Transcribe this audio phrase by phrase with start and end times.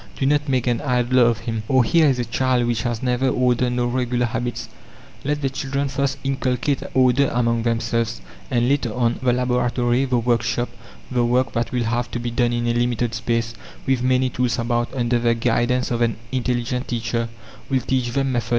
[0.17, 1.61] Do not make an idler of him!...
[1.67, 4.67] Or, here is a child which has neither order nor regular habits.
[5.23, 8.19] Let the children first inculcate order among themselves,
[8.49, 10.69] and later on, the laboratory, the workshop,
[11.11, 13.53] the work that will have to be done in a limited space,
[13.85, 17.29] with many tools about, under the guidance of an intelligent teacher,
[17.69, 18.49] will teach them method.